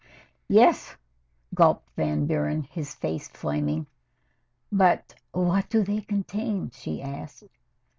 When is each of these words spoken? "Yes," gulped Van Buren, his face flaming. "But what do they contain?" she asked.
"Yes," 0.49 0.95
gulped 1.53 1.91
Van 1.95 2.25
Buren, 2.25 2.63
his 2.63 2.95
face 2.95 3.27
flaming. 3.27 3.85
"But 4.71 5.13
what 5.31 5.69
do 5.69 5.83
they 5.83 6.01
contain?" 6.01 6.71
she 6.71 7.03
asked. 7.03 7.43